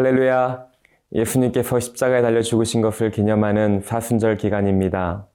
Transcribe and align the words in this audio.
할렐루야. 0.00 0.66
예수님께서 1.12 1.78
십자가에 1.78 2.22
달려 2.22 2.40
죽으신 2.40 2.80
것을 2.80 3.10
기념하는 3.10 3.82
사순절 3.82 4.38
기간입니다. 4.38 5.26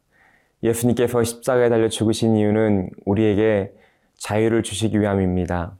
예수님께서 0.63 1.23
십자가에 1.23 1.69
달려 1.69 1.87
죽으신 1.87 2.35
이유는 2.35 2.89
우리에게 3.05 3.73
자유를 4.15 4.63
주시기 4.63 4.99
위함입니다. 4.99 5.77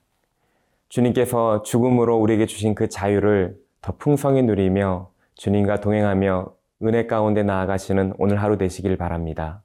주님께서 0.90 1.64
죽음으로 1.64 2.18
우리에게 2.18 2.46
주신 2.46 2.76
그 2.76 2.88
자유를 2.88 3.58
더 3.82 3.96
풍성히 3.98 4.44
누리며 4.44 5.10
주님과 5.34 5.80
동행하며 5.80 6.54
은혜 6.84 7.08
가운데 7.08 7.42
나아가시는 7.42 8.14
오늘 8.20 8.40
하루 8.40 8.60
되시길 8.60 8.98
바랍니다. 8.98 9.64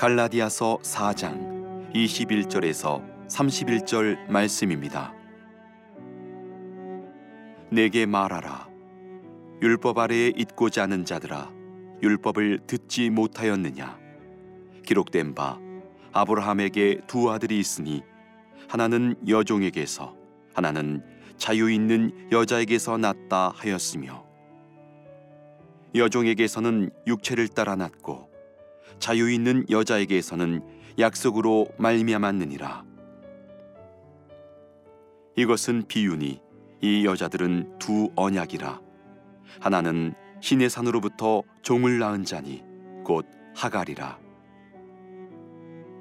갈라디아서 0.00 0.78
4장 0.78 1.92
21절에서 1.92 3.04
31절 3.28 4.30
말씀입니다. 4.30 5.12
내게 7.70 8.06
말하라. 8.06 8.66
율법 9.60 9.98
아래에 9.98 10.32
있고자 10.36 10.84
하는 10.84 11.04
자들아, 11.04 11.52
율법을 12.02 12.60
듣지 12.66 13.10
못하였느냐? 13.10 13.98
기록된 14.86 15.34
바 15.34 15.58
아브라함에게 16.12 17.02
두 17.06 17.30
아들이 17.30 17.58
있으니 17.58 18.02
하나는 18.68 19.16
여종에게서 19.28 20.16
하나는 20.54 21.04
자유 21.36 21.70
있는 21.70 22.30
여자에게서 22.32 22.96
낳다 22.96 23.52
하였으며 23.54 24.24
여종에게서는 25.94 26.88
육체를 27.06 27.48
따라 27.48 27.76
낳고 27.76 28.29
자유 29.00 29.30
있는 29.30 29.64
여자에게서는 29.68 30.62
약속으로 30.98 31.68
말미암았느니라. 31.78 32.84
이것은 35.36 35.84
비유니 35.88 36.40
이 36.82 37.06
여자들은 37.06 37.78
두 37.78 38.10
언약이라. 38.14 38.80
하나는 39.58 40.14
신의 40.40 40.70
산으로부터 40.70 41.42
종을 41.62 41.98
낳은 41.98 42.24
자니 42.24 42.62
곧 43.04 43.26
하갈이라. 43.54 44.18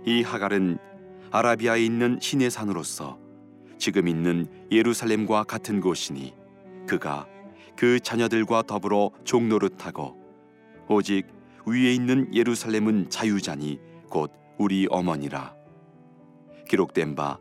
이 0.05 0.21
하갈은 0.21 0.77
아라비아에 1.31 1.83
있는 1.83 2.19
신의 2.21 2.51
산으로서 2.51 3.17
지금 3.77 4.07
있는 4.07 4.47
예루살렘과 4.71 5.43
같은 5.45 5.79
곳이니 5.79 6.33
그가 6.85 7.27
그 7.77 7.99
자녀들과 7.99 8.63
더불어 8.63 9.11
종노릇하고 9.23 10.17
오직 10.89 11.38
위에 11.69 11.93
있는 11.93 12.33
예루살렘은 12.33 13.09
자유자니 13.09 13.79
곧 14.09 14.31
우리 14.57 14.87
어머니라. 14.89 15.53
기록된 16.67 17.15
바 17.15 17.37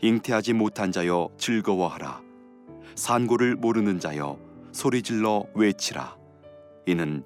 잉태하지 0.00 0.54
못한 0.54 0.92
자여 0.92 1.28
즐거워하라. 1.36 2.22
산고를 2.94 3.56
모르는 3.56 4.00
자여 4.00 4.38
소리질러 4.72 5.46
외치라. 5.54 6.16
이는 6.86 7.24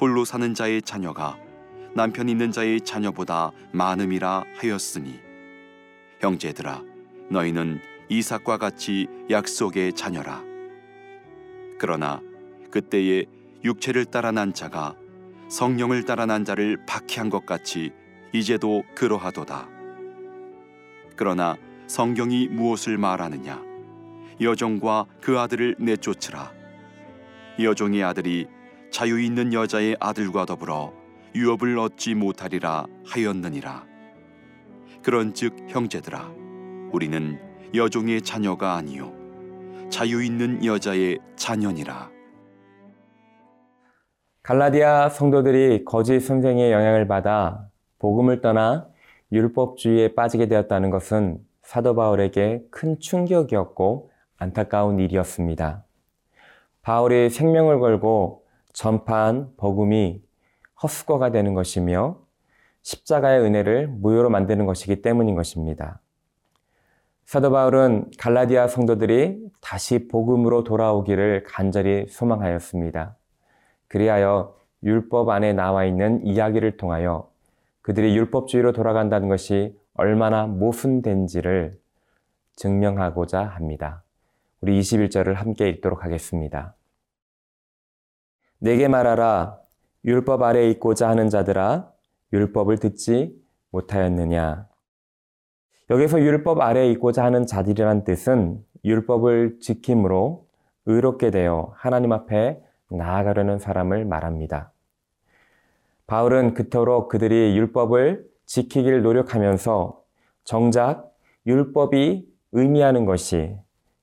홀로 0.00 0.24
사는 0.24 0.54
자의 0.54 0.80
자녀가 0.80 1.36
남편 1.94 2.28
있는 2.30 2.50
자의 2.50 2.80
자녀보다 2.80 3.52
많음이라 3.72 4.44
하였으니 4.56 5.20
형제들아 6.20 6.82
너희는 7.28 7.80
이삭과 8.08 8.56
같이 8.56 9.06
약속의 9.28 9.92
자녀라. 9.92 10.42
그러나 11.78 12.22
그때에 12.70 13.26
육체를 13.64 14.06
따라 14.06 14.30
난 14.30 14.54
자가 14.54 14.94
성령을 15.50 16.04
따라 16.04 16.26
난 16.26 16.44
자를 16.44 16.78
박해한 16.86 17.28
것 17.28 17.44
같이 17.44 17.90
이제도 18.32 18.84
그러하도다. 18.94 19.68
그러나 21.16 21.56
성경이 21.88 22.48
무엇을 22.48 22.96
말하느냐? 22.96 23.60
여종과 24.40 25.06
그 25.20 25.38
아들을 25.40 25.76
내쫓으라. 25.80 26.52
여종의 27.60 28.04
아들이 28.04 28.46
자유 28.92 29.20
있는 29.20 29.52
여자의 29.52 29.96
아들과 29.98 30.46
더불어 30.46 30.94
유업을 31.34 31.78
얻지 31.78 32.14
못하리라 32.14 32.86
하였느니라. 33.06 33.84
그런즉 35.02 35.66
형제들아, 35.68 36.32
우리는 36.92 37.40
여종의 37.74 38.22
자녀가 38.22 38.74
아니요 38.74 39.12
자유 39.90 40.22
있는 40.22 40.64
여자의 40.64 41.18
자녀니라. 41.34 42.19
갈라디아 44.50 45.10
성도들이 45.10 45.84
거짓 45.84 46.18
선생의 46.18 46.72
영향을 46.72 47.06
받아 47.06 47.68
복음을 48.00 48.40
떠나 48.40 48.88
율법주의에 49.30 50.16
빠지게 50.16 50.48
되었다는 50.48 50.90
것은 50.90 51.38
사도 51.62 51.94
바울에게 51.94 52.64
큰 52.68 52.98
충격이었고 52.98 54.10
안타까운 54.38 54.98
일이었습니다. 54.98 55.84
바울이 56.82 57.30
생명을 57.30 57.78
걸고 57.78 58.44
전파한 58.72 59.50
복음이 59.56 60.20
헛수고가 60.82 61.30
되는 61.30 61.54
것이며 61.54 62.18
십자가의 62.82 63.42
은혜를 63.42 63.86
무효로 63.86 64.30
만드는 64.30 64.66
것이기 64.66 65.00
때문인 65.00 65.36
것입니다. 65.36 66.00
사도 67.24 67.52
바울은 67.52 68.10
갈라디아 68.18 68.66
성도들이 68.66 69.48
다시 69.60 70.08
복음으로 70.08 70.64
돌아오기를 70.64 71.44
간절히 71.44 72.08
소망하였습니다. 72.08 73.14
그리하여 73.90 74.54
율법 74.84 75.28
안에 75.28 75.52
나와 75.52 75.84
있는 75.84 76.24
이야기를 76.24 76.76
통하여 76.76 77.28
그들이 77.82 78.16
율법주의로 78.16 78.72
돌아간다는 78.72 79.28
것이 79.28 79.76
얼마나 79.94 80.46
모순된지를 80.46 81.78
증명하고자 82.54 83.42
합니다. 83.42 84.04
우리 84.60 84.78
21절을 84.80 85.34
함께 85.34 85.68
읽도록 85.68 86.04
하겠습니다. 86.04 86.76
내게 88.58 88.86
말하라 88.86 89.58
율법 90.04 90.42
아래 90.42 90.68
있고자 90.70 91.08
하는 91.08 91.28
자들아 91.28 91.90
율법을 92.32 92.78
듣지 92.78 93.34
못하였느냐 93.70 94.68
여기서 95.90 96.20
율법 96.20 96.60
아래 96.60 96.88
있고자 96.90 97.24
하는 97.24 97.44
자들이란 97.44 98.04
뜻은 98.04 98.64
율법을 98.84 99.58
지킴으로 99.60 100.46
의롭게 100.86 101.30
되어 101.30 101.72
하나님 101.76 102.12
앞에 102.12 102.62
나아가려는 102.90 103.58
사람을 103.58 104.04
말합니다. 104.04 104.72
바울은 106.06 106.54
그토록 106.54 107.08
그들이 107.08 107.56
율법을 107.56 108.28
지키길 108.46 109.02
노력하면서 109.02 110.02
정작 110.44 111.14
율법이 111.46 112.28
의미하는 112.52 113.04
것이 113.04 113.56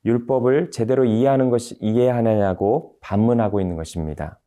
율법을 0.05 0.71
제대로 0.71 1.03
이해하는 1.03 1.49
것이 1.49 1.75
이해하느냐고 1.81 2.95
반문하고 3.01 3.59
있는 3.59 3.75
것입니다. 3.75 4.39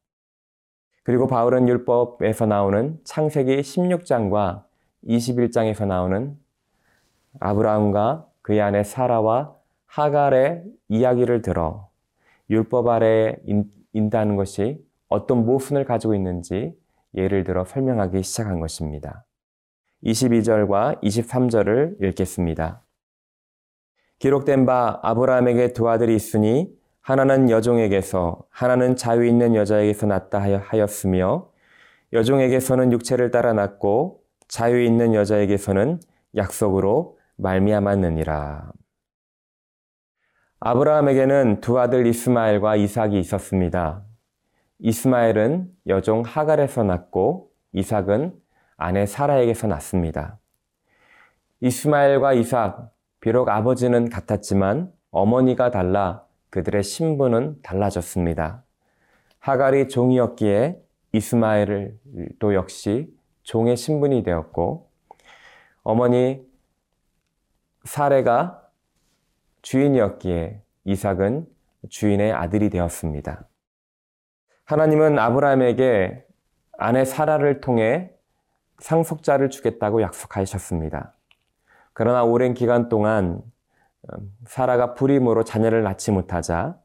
그리고 1.03 1.27
바울은 1.27 1.69
율법에서 1.69 2.47
나오는 2.47 2.99
창세기 3.05 3.61
16장과 3.61 4.65
21장에서 5.07 5.87
나오는 5.87 6.39
아브라함과 7.41 8.27
그의 8.43 8.61
아내 8.61 8.83
사라와 8.83 9.55
하갈의 9.87 10.65
이야기를 10.89 11.43
들어 11.43 11.89
율법 12.49 12.89
아래 12.89 13.37
인다는 13.93 14.37
것이 14.37 14.85
어떤 15.09 15.45
모순을 15.45 15.85
가지고 15.85 16.15
있는지 16.15 16.75
예를 17.15 17.45
들어 17.45 17.65
설명하기 17.65 18.23
시작한 18.23 18.61
것입니다. 18.61 19.25
22절과 20.05 21.03
23절을 21.03 22.03
읽겠습니다. 22.03 22.83
기록된 24.19 24.67
바 24.67 25.01
아브라함에게 25.03 25.73
두 25.73 25.89
아들이 25.89 26.15
있으니 26.15 26.73
하나는 27.01 27.51
여종에게서 27.51 28.45
하나는 28.51 28.95
자유 28.97 29.27
있는 29.27 29.55
여자에게서 29.55 30.07
낳다 30.07 30.41
하였으며 30.41 31.51
여종에게서는 32.13 32.93
육체를 32.93 33.31
따라 33.31 33.53
낳고 33.53 34.23
자유 34.49 34.83
있는 34.83 35.15
여자에게서는 35.15 36.01
약속으로 36.37 37.19
말미암았느니라. 37.37 38.73
아브라함에게는 40.63 41.63
두 41.63 41.81
아들 41.81 42.07
이스마엘과 42.07 42.77
이삭이 42.77 43.19
있었습니다. 43.19 44.03
이스마엘은 44.79 45.71
여종 45.87 46.23
하갈에서 46.23 46.85
낳고 46.85 47.51
이삭은 47.73 48.39
아내 48.77 49.07
사라에게서 49.07 49.69
낳습니다. 49.69 50.39
이스마엘과 51.61 52.35
이삭, 52.35 52.93
비록 53.21 53.49
아버지는 53.49 54.11
같았지만 54.11 54.93
어머니가 55.11 55.71
달라 55.71 56.25
그들의 56.51 56.83
신분은 56.83 57.63
달라졌습니다. 57.63 58.63
하갈이 59.39 59.89
종이었기에 59.89 60.79
이스마엘도 61.13 62.53
역시 62.53 63.11
종의 63.45 63.79
신분이 63.79 64.23
되었고 64.23 64.91
어머니 65.83 66.47
사레가 67.85 68.60
주인이었기에 69.63 70.63
이삭은 70.85 71.47
주인의 71.89 72.33
아들이 72.33 72.71
되었습니다. 72.71 73.47
하나님은 74.65 75.19
아브라함에게 75.19 76.25
아내 76.79 77.05
사라를 77.05 77.61
통해 77.61 78.13
상속자를 78.79 79.51
주겠다고 79.51 80.03
약속하셨습니다. 80.03 81.15
그러나 81.93 82.25
오랜 82.25 82.55
기간 82.55 82.89
동안 82.89 83.43
음, 84.13 84.37
사라가 84.47 84.95
불임으로 84.95 85.45
자녀를 85.45 85.83
낳지 85.83 86.13
못하자 86.13 86.79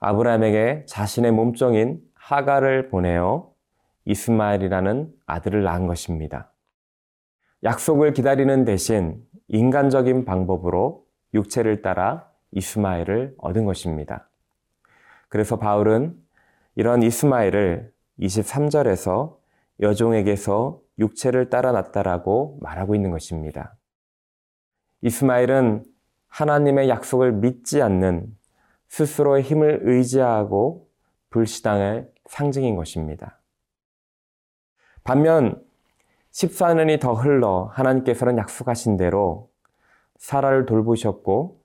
아브라함에게 0.00 0.86
자신의 0.86 1.30
몸종인 1.30 2.00
하가를 2.14 2.88
보내어 2.88 3.52
이스마엘이라는 4.04 5.12
아들을 5.26 5.62
낳은 5.62 5.86
것입니다. 5.86 6.52
약속을 7.62 8.12
기다리는 8.12 8.64
대신 8.64 9.22
인간적인 9.46 10.24
방법으로 10.24 11.01
육체를 11.34 11.82
따라 11.82 12.28
이스마엘을 12.52 13.34
얻은 13.38 13.64
것입니다. 13.64 14.28
그래서 15.28 15.58
바울은 15.58 16.16
이런 16.74 17.02
이스마엘을 17.02 17.92
23절에서 18.20 19.36
여종에게서 19.80 20.80
육체를 20.98 21.50
따라 21.50 21.72
났다라고 21.72 22.58
말하고 22.60 22.94
있는 22.94 23.10
것입니다. 23.10 23.76
이스마엘은 25.00 25.84
하나님의 26.28 26.88
약속을 26.88 27.32
믿지 27.32 27.82
않는 27.82 28.36
스스로의 28.88 29.42
힘을 29.42 29.80
의지하고 29.82 30.88
불신앙의 31.30 32.08
상징인 32.26 32.76
것입니다. 32.76 33.40
반면 35.04 35.62
14년이 36.32 37.00
더 37.00 37.14
흘러 37.14 37.70
하나님께서는 37.72 38.38
약속하신 38.38 38.96
대로 38.96 39.51
사라를 40.22 40.66
돌보셨고 40.66 41.60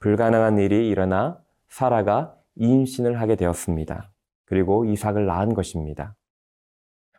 불가능한 0.00 0.58
일이 0.58 0.88
일어나 0.88 1.38
사라가 1.68 2.36
임신을 2.56 3.20
하게 3.20 3.36
되었습니다. 3.36 4.10
그리고 4.44 4.84
이삭을 4.84 5.24
낳은 5.24 5.54
것입니다. 5.54 6.16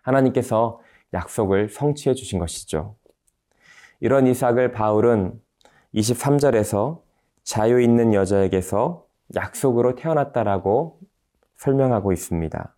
하나님께서 0.01 0.81
약속을 1.13 1.69
성취해 1.69 2.13
주신 2.13 2.38
것이죠. 2.38 2.97
이런 4.01 4.27
이삭을 4.27 4.74
바울은 4.74 5.39
23절에서 5.95 7.01
자유 7.44 7.79
있는 7.81 8.13
여자에게서 8.13 9.07
약속으로 9.36 9.95
태어났다라고 9.95 11.00
설명하고 11.56 12.12
있습니다. 12.12 12.75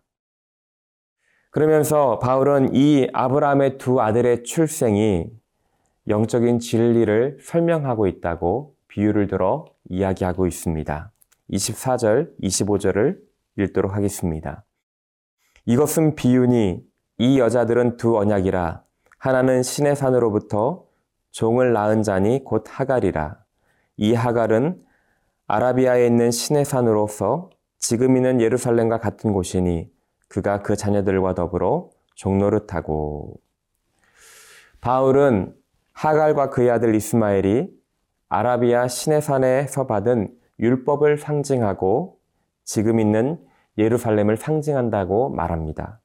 그러면서 1.50 2.20
바울은 2.20 2.72
이 2.72 3.08
아브라함의 3.12 3.78
두 3.78 4.00
아들의 4.00 4.44
출생이 4.44 5.28
영적인 6.08 6.60
진리를 6.60 7.38
설명하고 7.40 8.06
있다고 8.06 8.74
비유를 8.88 9.26
들어 9.26 9.64
이야기하고 9.88 10.46
있습니다. 10.46 11.10
24절, 11.50 12.30
25절을 12.42 13.18
읽도록 13.58 13.94
하겠습니다. 13.94 14.64
이것은 15.64 16.14
비유니 16.14 16.84
이 17.18 17.38
여자들은 17.38 17.96
두 17.96 18.18
언약이라 18.18 18.82
하나는 19.18 19.62
신의 19.62 19.96
산으로부터 19.96 20.84
종을 21.32 21.72
낳은 21.72 22.02
자니 22.02 22.44
곧 22.44 22.64
하갈이라 22.68 23.38
이 23.96 24.14
하갈은 24.14 24.82
아라비아에 25.48 26.06
있는 26.06 26.30
신의 26.30 26.64
산으로서 26.64 27.50
지금 27.78 28.16
있는 28.16 28.40
예루살렘과 28.40 28.98
같은 28.98 29.32
곳이니 29.32 29.90
그가 30.28 30.62
그 30.62 30.76
자녀들과 30.76 31.34
더불어 31.34 31.90
종노릇하고 32.14 33.40
바울은 34.80 35.54
하갈과 35.96 36.50
그의 36.50 36.70
아들 36.70 36.94
이스마엘이 36.94 37.70
아라비아 38.28 38.86
신의 38.86 39.22
산에서 39.22 39.86
받은 39.86 40.30
율법을 40.60 41.16
상징하고 41.16 42.18
지금 42.64 43.00
있는 43.00 43.38
예루살렘을 43.78 44.36
상징한다고 44.36 45.30
말합니다. 45.30 46.00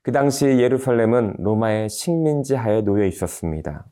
그 0.00 0.10
당시 0.10 0.46
예루살렘은 0.46 1.36
로마의 1.38 1.90
식민지 1.90 2.54
하에 2.54 2.80
놓여 2.80 3.04
있었습니다. 3.04 3.84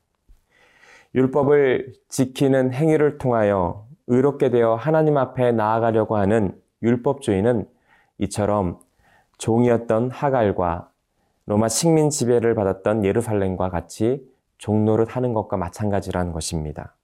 율법을 1.14 1.92
지키는 2.08 2.72
행위를 2.72 3.18
통하여 3.18 3.86
의롭게 4.06 4.48
되어 4.48 4.76
하나님 4.76 5.18
앞에 5.18 5.52
나아가려고 5.52 6.16
하는 6.16 6.58
율법주의는 6.82 7.68
이처럼 8.16 8.78
종이었던 9.36 10.10
하갈과 10.10 10.90
로마 11.44 11.68
식민 11.68 12.08
지배를 12.08 12.54
받았던 12.54 13.04
예루살렘과 13.04 13.68
같이 13.68 14.31
종노릇 14.62 15.16
하는 15.16 15.34
것과 15.34 15.56
마찬가지라는 15.56 16.30
것입니다. 16.30 16.96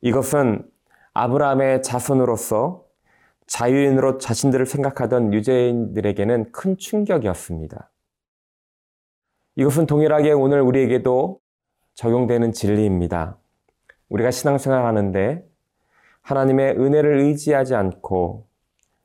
이것은 0.00 0.66
아브라함의 1.12 1.82
자손으로서 1.82 2.86
자유인으로 3.46 4.16
자신들을 4.16 4.64
생각하던 4.64 5.34
유대인들에게는 5.34 6.52
큰 6.52 6.78
충격이었습니다. 6.78 7.90
이것은 9.56 9.84
동일하게 9.84 10.32
오늘 10.32 10.62
우리에게도 10.62 11.38
적용되는 11.94 12.52
진리입니다. 12.52 13.36
우리가 14.08 14.30
신앙생활 14.30 14.86
하는데 14.86 15.46
하나님의 16.22 16.78
은혜를 16.78 17.18
의지하지 17.18 17.74
않고 17.74 18.46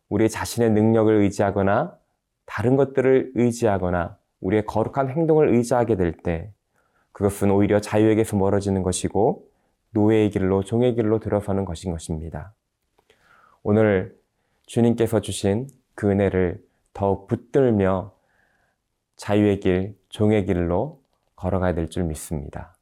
우리 0.08 0.30
자신의 0.30 0.70
능력을 0.72 1.14
의지하거나 1.14 1.98
다른 2.46 2.78
것들을 2.78 3.34
의지하거나 3.36 4.18
우리의 4.40 4.66
거룩한 4.66 5.10
행동을 5.10 5.54
의지하게 5.54 5.98
될 5.98 6.14
때 6.14 6.54
그것은 7.14 7.52
오히려 7.52 7.80
자유에게서 7.80 8.36
멀어지는 8.38 8.84
것이고 8.84 9.48
노예의 9.92 10.32
길로 10.32 10.64
종의 10.64 10.96
길로 10.96 11.20
들어서는 11.20 11.66
것인 11.66 11.92
것입니다. 11.92 12.54
오늘 13.62 14.18
주님께서 14.66 15.22
주신 15.22 15.68
그 15.96 16.10
은혜를 16.10 16.62
더욱 16.94 17.28
붙들며 17.28 18.14
자유의 19.16 19.60
길, 19.60 19.96
종의 20.10 20.46
길로 20.46 21.02
걸어가야 21.36 21.74
될 21.76 21.88
줄 21.88 22.04
믿습니다. 22.04 22.76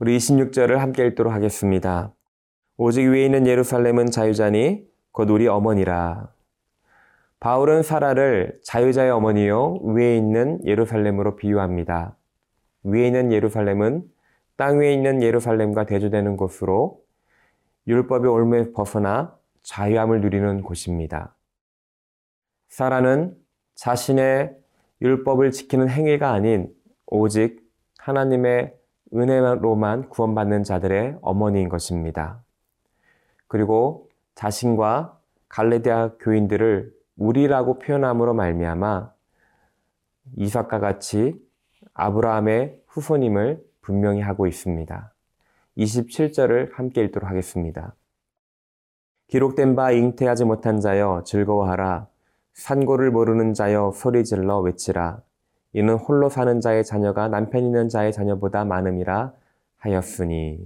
우리 0.00 0.16
26절을 0.16 0.76
함께 0.76 1.06
읽도록 1.08 1.30
하겠습니다. 1.30 2.14
오직 2.78 3.06
위에 3.06 3.26
있는 3.26 3.46
예루살렘은 3.46 4.06
자유자니 4.10 4.88
곧 5.12 5.28
우리 5.28 5.46
어머니라. 5.46 6.32
바울은 7.38 7.82
사라를 7.82 8.58
자유자의 8.64 9.10
어머니요 9.10 9.74
위에 9.82 10.16
있는 10.16 10.58
예루살렘으로 10.64 11.36
비유합니다. 11.36 12.16
위에 12.84 13.08
있는 13.08 13.30
예루살렘은 13.30 14.10
땅 14.56 14.78
위에 14.78 14.94
있는 14.94 15.22
예루살렘과 15.22 15.84
대조되는 15.84 16.38
곳으로 16.38 17.02
율법의 17.86 18.30
올무에 18.30 18.72
벗어나 18.72 19.36
자유함을 19.60 20.22
누리는 20.22 20.62
곳입니다. 20.62 21.36
사라는 22.70 23.36
자신의 23.74 24.56
율법을 25.02 25.50
지키는 25.50 25.90
행위가 25.90 26.30
아닌 26.30 26.74
오직 27.04 27.60
하나님의 27.98 28.79
은혜로만 29.14 30.08
구원받는 30.08 30.64
자들의 30.64 31.18
어머니인 31.22 31.68
것입니다. 31.68 32.42
그리고 33.48 34.08
자신과 34.34 35.18
갈레디아 35.48 36.12
교인들을 36.20 36.94
우리라고 37.16 37.78
표현함으로 37.78 38.34
말미암아 38.34 39.12
이삭과 40.36 40.78
같이 40.78 41.34
아브라함의 41.94 42.82
후손임을 42.86 43.62
분명히 43.80 44.20
하고 44.20 44.46
있습니다. 44.46 45.12
27절을 45.76 46.74
함께 46.74 47.02
읽도록 47.04 47.28
하겠습니다. 47.28 47.94
기록된 49.28 49.76
바 49.76 49.92
잉태하지 49.92 50.44
못한 50.44 50.80
자여 50.80 51.22
즐거워하라 51.24 52.08
산고를 52.52 53.10
모르는 53.10 53.54
자여 53.54 53.92
소리 53.94 54.24
질러 54.24 54.60
외치라 54.60 55.22
이는 55.72 55.94
홀로 55.94 56.28
사는 56.28 56.60
자의 56.60 56.84
자녀가 56.84 57.28
남편 57.28 57.64
있는 57.64 57.88
자의 57.88 58.12
자녀보다 58.12 58.64
많음이라 58.64 59.32
하였으니. 59.78 60.58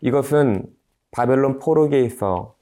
이것은 0.00 0.66
바벨론 1.10 1.58
포로기에 1.58 2.00
있어 2.00 2.56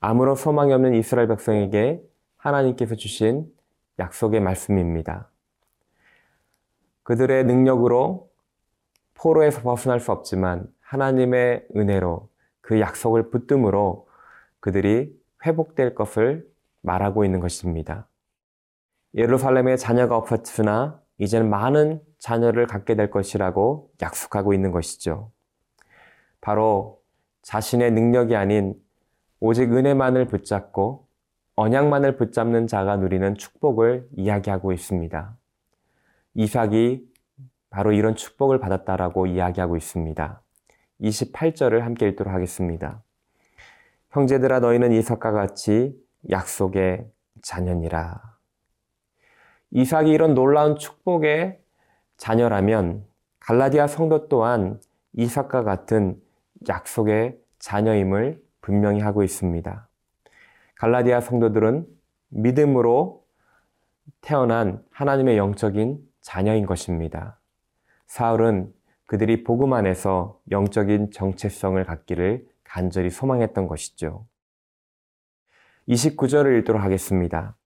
아무런 0.00 0.34
소망이 0.34 0.72
없는 0.72 0.94
이스라엘 0.94 1.28
백성에게 1.28 2.02
하나님께서 2.36 2.96
주신 2.96 3.46
약속의 3.98 4.40
말씀입니다. 4.40 5.28
그들의 7.04 7.44
능력으로 7.44 8.30
포로에서 9.14 9.62
벗어날 9.62 10.00
수 10.00 10.10
없지만 10.12 10.66
하나님의 10.80 11.68
은혜로 11.76 12.28
그 12.60 12.80
약속을 12.80 13.30
붙듦으로 13.30 14.06
그들이 14.60 15.16
회복될 15.44 15.94
것을 15.94 16.48
말하고 16.80 17.24
있는 17.24 17.40
것입니다. 17.40 18.06
예루살렘에 19.14 19.76
자녀가 19.76 20.16
없었으나 20.16 21.00
이제는 21.18 21.50
많은 21.50 22.00
자녀를 22.18 22.66
갖게 22.66 22.94
될 22.94 23.10
것이라고 23.10 23.90
약속하고 24.00 24.54
있는 24.54 24.72
것이죠. 24.72 25.30
바로 26.40 27.00
자신의 27.42 27.92
능력이 27.92 28.36
아닌 28.36 28.74
오직 29.40 29.72
은혜만을 29.72 30.26
붙잡고 30.26 31.06
언약만을 31.56 32.16
붙잡는 32.16 32.66
자가 32.66 32.96
누리는 32.96 33.34
축복을 33.34 34.08
이야기하고 34.16 34.72
있습니다. 34.72 35.36
이삭이 36.34 37.06
바로 37.70 37.92
이런 37.92 38.14
축복을 38.14 38.58
받았다라고 38.58 39.26
이야기하고 39.26 39.76
있습니다. 39.76 40.42
28절을 41.00 41.80
함께 41.80 42.08
읽도록 42.08 42.32
하겠습니다. 42.32 43.02
형제들아 44.10 44.60
너희는 44.60 44.92
이삭과 44.92 45.32
같이 45.32 45.98
약속의 46.30 47.10
자녀니라. 47.42 48.31
이삭이 49.72 50.10
이런 50.10 50.34
놀라운 50.34 50.76
축복의 50.76 51.58
자녀라면 52.16 53.04
갈라디아 53.40 53.86
성도 53.86 54.28
또한 54.28 54.80
이삭과 55.14 55.64
같은 55.64 56.20
약속의 56.68 57.38
자녀임을 57.58 58.42
분명히 58.60 59.00
하고 59.00 59.22
있습니다. 59.22 59.88
갈라디아 60.76 61.20
성도들은 61.20 61.86
믿음으로 62.28 63.24
태어난 64.20 64.84
하나님의 64.90 65.36
영적인 65.36 65.98
자녀인 66.20 66.66
것입니다. 66.66 67.40
사울은 68.06 68.72
그들이 69.06 69.42
복음 69.42 69.72
안에서 69.72 70.40
영적인 70.50 71.10
정체성을 71.10 71.82
갖기를 71.84 72.46
간절히 72.62 73.10
소망했던 73.10 73.66
것이죠. 73.66 74.26
29절을 75.88 76.58
읽도록 76.60 76.82
하겠습니다. 76.82 77.56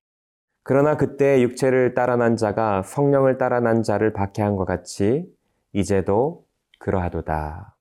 그러나 0.69 0.97
그때 0.97 1.43
육체를 1.43 1.95
따라난 1.95 2.35
자가 2.35 2.83
성령을 2.83 3.39
따라난 3.39 3.85
자를 3.85 4.13
박해한 4.13 4.57
것 4.57 4.65
같이 4.65 5.25
이제도 5.73 6.45
그러하도다. 6.81 7.77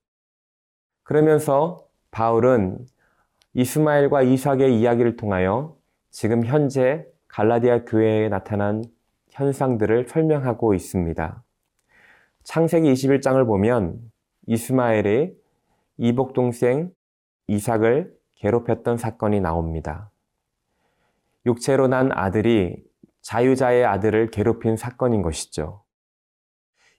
그러면서 1.01 1.87
바울은 2.11 2.85
이스마엘과 3.55 4.21
이삭의 4.21 4.79
이야기를 4.79 5.15
통하여 5.15 5.75
지금 6.11 6.45
현재 6.45 7.07
갈라디아 7.27 7.85
교회에 7.85 8.29
나타난 8.29 8.83
현상들을 9.31 10.07
설명하고 10.07 10.75
있습니다. 10.75 11.43
창세기 12.43 12.93
21장을 12.93 13.43
보면 13.47 13.99
이스마엘의 14.45 15.35
이복 15.97 16.33
동생 16.33 16.91
이삭을 17.47 18.15
괴롭혔던 18.35 18.97
사건이 18.97 19.39
나옵니다. 19.39 20.11
육체로 21.45 21.87
난 21.87 22.11
아들이 22.11 22.83
자유자의 23.21 23.85
아들을 23.85 24.31
괴롭힌 24.31 24.77
사건인 24.77 25.21
것이죠. 25.21 25.83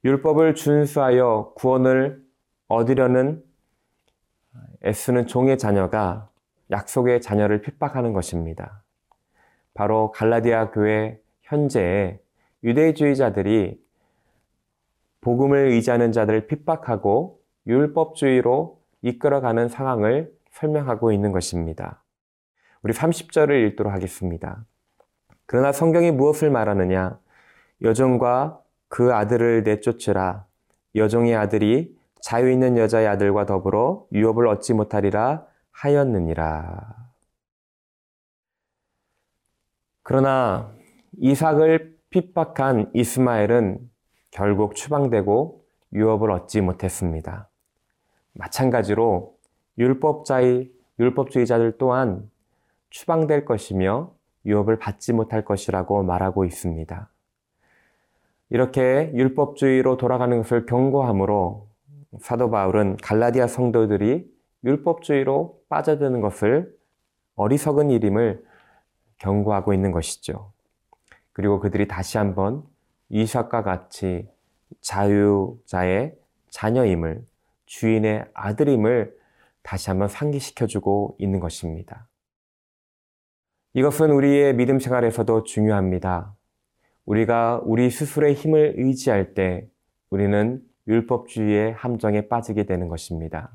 율법을 0.05 0.55
준수하여 0.55 1.55
구원을 1.57 2.23
얻으려는 2.69 3.43
애쓰는 4.85 5.27
종의 5.27 5.59
자녀가 5.59 6.31
약속의 6.71 7.21
자녀를 7.21 7.63
핍박하는 7.63 8.13
것입니다. 8.13 8.83
바로 9.75 10.11
갈라디아 10.13 10.71
교회 10.71 11.21
현재의 11.43 12.21
유대주의자들이 12.65 13.81
복음을 15.21 15.69
의지하는 15.69 16.13
자들을 16.13 16.47
핍박하고 16.47 17.41
율법주의로 17.67 18.81
이끌어가는 19.03 19.69
상황을 19.69 20.33
설명하고 20.51 21.13
있는 21.13 21.33
것입니다. 21.33 22.03
우리 22.87 22.93
30절을 22.93 23.67
읽도록 23.67 23.93
하겠습니다. 23.93 24.65
그러나 25.47 25.73
성경이 25.73 26.13
무엇을 26.13 26.53
말하느냐? 26.53 27.19
여종과 27.83 28.63
그 28.87 29.13
아들을 29.13 29.65
내쫓으라. 29.65 30.47
여종의 30.95 31.35
아들이 31.35 31.99
자유 32.21 32.49
있는 32.49 32.79
여자의 32.79 33.09
아들과 33.09 33.45
더불어 33.45 34.07
유업을 34.13 34.47
얻지 34.47 34.75
못하리라 34.75 35.45
하였느니라. 35.73 37.11
그러나 40.05 40.73
이삭을 41.19 41.99
핍박한 42.11 42.93
이스마엘은 42.95 43.81
결국 44.31 44.77
추방되고 44.77 45.65
유업을 45.93 46.31
얻지 46.31 46.61
못했습니다. 46.61 47.49
마찬가지로 48.35 49.37
율법자의 49.77 50.71
율법주의자들 51.01 51.79
또한 51.79 52.31
추방될 52.91 53.45
것이며 53.45 54.13
유업을 54.45 54.79
받지 54.79 55.13
못할 55.13 55.45
것이라고 55.45 56.03
말하고 56.03 56.45
있습니다. 56.45 57.11
이렇게 58.51 59.11
율법주의로 59.15 59.97
돌아가는 59.97 60.37
것을 60.39 60.67
경고하므로 60.67 61.69
사도 62.21 62.51
바울은 62.51 62.97
갈라디아 62.99 63.49
성도들이 63.49 64.31
율법주의로 64.65 65.63
빠져드는 65.69 66.21
것을 66.21 66.75
어리석은 67.35 67.91
일임을 67.91 68.45
경고하고 69.19 69.75
있는 69.75 69.91
것이죠. 69.93 70.53
그리고 71.33 71.61
그들이 71.61 71.89
다시 71.89 72.19
한번 72.19 72.63
이삭과 73.09 73.63
같이 73.63 74.29
자유자의 74.81 76.17
자녀임을 76.51 77.27
주인의 77.67 78.25
아들임을 78.33 79.17
다시 79.63 79.91
한번 79.91 80.09
상기시켜주고 80.09 81.17
있는 81.19 81.41
것입니다. 81.41 82.07
이것은 83.77 84.11
우리의 84.11 84.55
믿음 84.55 84.79
생활에서도 84.79 85.43
중요합니다. 85.43 86.35
우리가 87.05 87.61
우리 87.63 87.91
스스로의 87.91 88.33
힘을 88.33 88.73
의지할 88.79 89.35
때 89.35 89.69
우리는 90.09 90.63
율법주의의 90.89 91.75
함정에 91.75 92.27
빠지게 92.27 92.65
되는 92.65 92.89
것입니다. 92.89 93.51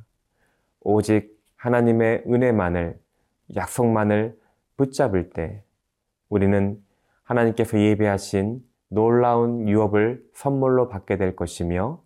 오직 0.82 1.36
하나님의 1.56 2.26
은혜만을, 2.28 3.00
약속만을 3.56 4.38
붙잡을 4.78 5.32
때 5.32 5.64
우리는 6.30 6.80
하나님께서 7.24 7.80
예배하신 7.80 8.64
놀라운 8.90 9.68
유업을 9.68 10.24
선물로 10.36 10.88
받게 10.88 11.18
될 11.18 11.36
것이며 11.36 12.00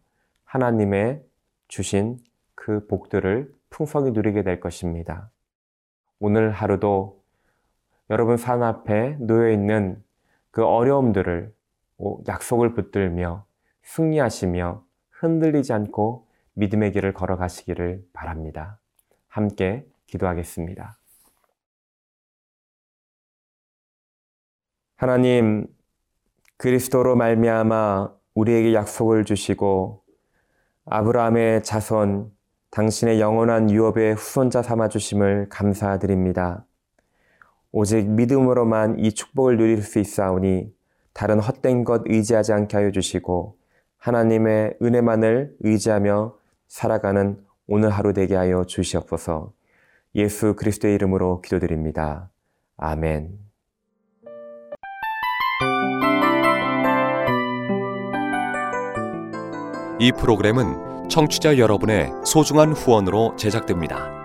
하나님의 0.45 1.21
주신 1.67 2.19
그 2.53 2.87
복들을 2.87 3.53
풍성히 3.69 4.11
누리게 4.11 4.43
될 4.43 4.61
것입니다. 4.61 5.29
오늘 6.21 6.51
하루도 6.51 7.14
여러분 8.09 8.37
산 8.37 8.61
앞에 8.61 9.17
놓여 9.19 9.49
있는 9.49 10.03
그 10.51 10.63
어려움들을 10.63 11.53
약속을 12.27 12.73
붙들며 12.73 13.45
승리하시며 13.83 14.83
흔들리지 15.09 15.73
않고 15.73 16.27
믿음의 16.53 16.91
길을 16.91 17.13
걸어가시기를 17.13 18.05
바랍니다. 18.13 18.79
함께 19.27 19.85
기도하겠습니다. 20.07 20.97
하나님, 24.97 25.67
그리스도로 26.57 27.15
말미암아 27.15 28.13
우리에게 28.33 28.73
약속을 28.73 29.25
주시고 29.25 30.03
아브라함의 30.85 31.63
자손, 31.63 32.31
당신의 32.71 33.19
영원한 33.19 33.69
유업의 33.71 34.15
후손자 34.15 34.61
삼아 34.61 34.89
주심을 34.89 35.47
감사드립니다. 35.49 36.65
오직 37.77 38.07
믿음으로만 38.09 38.99
이 38.99 39.11
축복을 39.11 39.57
누릴 39.57 39.81
수 39.81 39.99
있사오니 39.99 40.73
다른 41.11 41.41
헛된 41.41 41.83
것 41.83 42.03
의지하지 42.05 42.53
않게 42.53 42.77
하여 42.77 42.89
주시고 42.89 43.57
하나님의 43.97 44.77
은혜만을 44.81 45.57
의지하며 45.59 46.35
살아가는 46.69 47.37
오늘 47.67 47.89
하루 47.89 48.13
되게 48.13 48.35
하여 48.35 48.63
주시옵소서. 48.63 49.51
예수 50.15 50.55
그리스도의 50.55 50.95
이름으로 50.95 51.41
기도드립니다. 51.41 52.29
아멘. 52.77 53.37
이 59.99 60.13
프로그램은 60.13 61.09
청취자 61.09 61.57
여러분의 61.57 62.09
소중한 62.23 62.71
후원으로 62.71 63.35
제작됩니다. 63.35 64.24